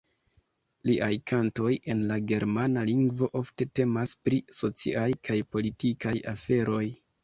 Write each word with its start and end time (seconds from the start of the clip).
Liaj 0.89 1.09
kantoj, 1.31 1.73
en 1.95 2.01
la 2.13 2.17
germana 2.33 2.87
lingvo, 2.93 3.31
ofte 3.43 3.71
temas 3.83 4.17
pri 4.27 4.43
sociaj 4.65 5.09
kaj 5.31 5.41
politikaj 5.55 6.21
aferoj. 6.39 6.87